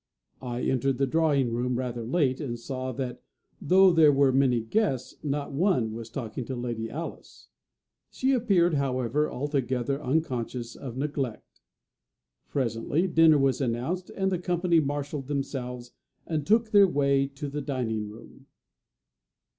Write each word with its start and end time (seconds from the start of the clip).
I 0.41 0.61
entered 0.63 0.97
the 0.97 1.05
drawing 1.05 1.51
room 1.53 1.77
rather 1.77 2.01
late, 2.03 2.41
and 2.41 2.57
saw 2.57 2.91
that, 2.93 3.21
though 3.61 3.91
there 3.91 4.11
were 4.11 4.31
many 4.31 4.59
guests, 4.59 5.17
not 5.23 5.53
one 5.53 5.93
was 5.93 6.09
talking 6.09 6.43
to 6.45 6.55
Lady 6.55 6.89
Alice. 6.89 7.49
She 8.09 8.31
appeared, 8.33 8.73
however, 8.73 9.29
altogether 9.29 10.01
unconscious 10.03 10.75
of 10.75 10.97
neglect. 10.97 11.61
Presently 12.49 13.07
dinner 13.07 13.37
was 13.37 13.61
announced, 13.61 14.09
and 14.15 14.31
the 14.31 14.39
company 14.39 14.79
marshalled 14.79 15.27
themselves, 15.27 15.91
and 16.25 16.47
took 16.47 16.71
their 16.71 16.87
way 16.87 17.27
to 17.27 17.47
the 17.47 17.61
dining 17.61 18.09
room. 18.09 18.47